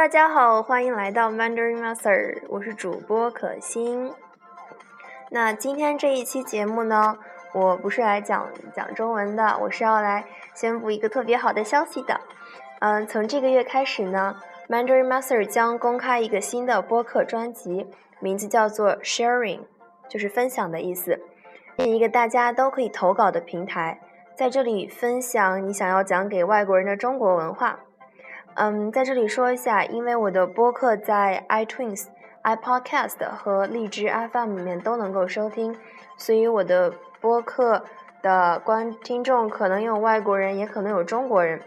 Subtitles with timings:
[0.00, 4.10] 大家好，欢迎来到 Mandarin Master，我是主播可心。
[5.28, 7.18] 那今天这一期节目呢，
[7.52, 10.24] 我不是来讲讲中文的，我是要来
[10.54, 12.18] 宣布一个特别好的消息的。
[12.78, 14.36] 嗯，从这个月开始呢
[14.70, 17.86] ，Mandarin Master 将公开一个新的播客专辑，
[18.20, 19.60] 名字叫做 Sharing，
[20.08, 21.20] 就是分享的意思，
[21.78, 24.00] 是一个大家都可以投稿的平台，
[24.34, 27.80] 在这里分享你想要讲给外国人的中国文化。
[28.62, 32.08] 嗯，在这里说一下，因为我的播客在 iTunes、
[32.44, 35.74] iPodcast 和荔枝 FM 里面都能够收听，
[36.18, 37.82] 所以我的播客
[38.20, 41.62] 的观听众可能有外国人，也可能有中国人。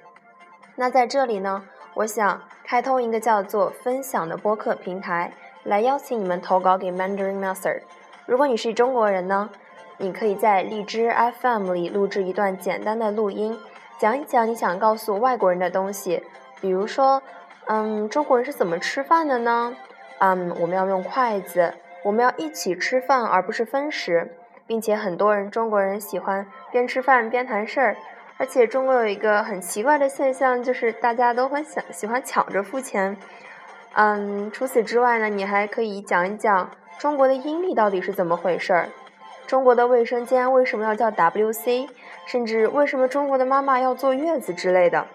[0.75, 1.63] 那在这里呢，
[1.95, 7.81] 我想开通一个叫做“分享”的播客平台，来邀请你们投稿给 Mandarin Master。
[8.27, 9.49] 如果你是中国人呢，
[9.97, 13.57] 你可以在荔枝 FM 里录制一段简单的录音，
[13.97, 16.21] 讲一讲你想告诉外国人的东西。
[16.63, 17.21] 比如说，
[17.65, 19.75] 嗯，中国人是怎么吃饭的呢？
[20.19, 21.73] 嗯，我们要用筷子，
[22.05, 24.33] 我们要一起吃饭，而不是分食，
[24.65, 27.97] 并且很多人中国人喜欢边吃饭边谈事儿，
[28.37, 33.17] 而且中国有一个很奇怪的现象，就是大家都很想喜欢抢着付钱。
[33.95, 38.87] 嗯，除此之外呢，你还可以讲一讲中国的阴历到底是怎么回事儿，
[39.45, 41.89] 中国的卫生间为什么要叫 WC，
[42.25, 45.05] 甚至为什么中国的妈妈要坐月子之类的。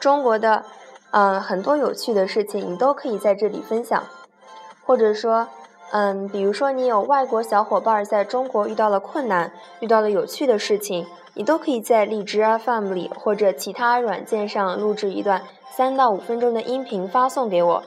[0.00, 0.64] 中国的，
[1.10, 4.04] 嗯，很多有趣的事情，你都可以在这里分享，
[4.84, 5.48] 或者说，
[5.90, 15.42] 嗯，比如说你有外国小伙伴在中国遇到了困难，遇到了有趣的事情，你都可以在荔枝 FM 里或者其他软件上录制一段
[15.76, 17.82] 三到五分钟的音频发送给我，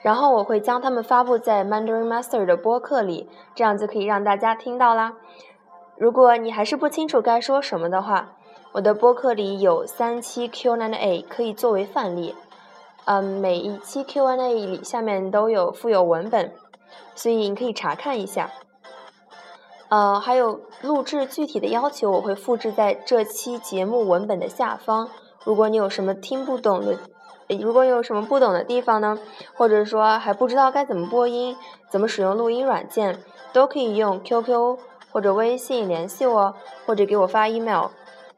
[0.00, 5.14] 然后我会将它们发布在 Mandarin Master 的播客里，这样就可以让大家听到啦。
[5.96, 8.32] 如果你还是不清楚该说什么的话，
[8.72, 12.34] 我的播客里有三期 Q&A 可以作为范例，
[13.04, 16.52] 嗯，每一期 Q&A 里下面都有附有文本，
[17.14, 18.50] 所以你可以查看一下。
[19.88, 25.08] 呃，还有录制具体的要求，我会复制在这期节目文本的下方。
[25.44, 26.98] 如果你有什么听不懂的，
[27.60, 29.16] 如果有什么不懂的地方呢，
[29.54, 31.56] 或者说还不知道该怎么播音，
[31.88, 33.22] 怎么使用录音软件，
[33.52, 34.78] 都可以用 QQ
[35.14, 37.86] 或者微信联系我，或者给我发 email。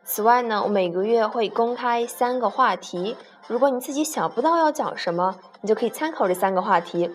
[0.04, 3.16] 此外呢，我每个月会公开三个话题，
[3.46, 7.10] 如果你自己想不到要讲什么，你就可以参考这三个话题。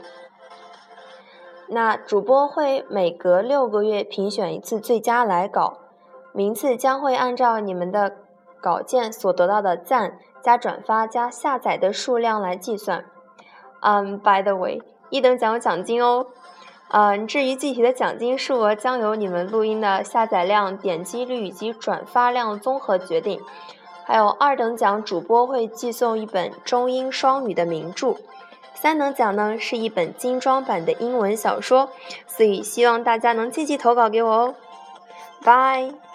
[1.67, 5.77] 那主播会每隔六个月评选一次最佳来稿，
[6.33, 8.15] 名次将会按照你们的
[8.59, 13.05] 稿件所得到的赞加转发加下载的数量来计算。
[13.81, 16.25] 嗯，by the way，一等奖有奖金哦。
[16.93, 23.39] 嗯，至于具体的奖金数额，将由你们录音的下载量、点击率以及转发量综合决定。
[24.03, 28.17] 还有二等奖，主播会寄送一本中英双语的名著；
[28.73, 31.89] 三等奖呢，是一本精装版的英文小说。
[32.27, 34.55] 所以希望大家能积极投稿给我哦。
[35.45, 36.10] 拜。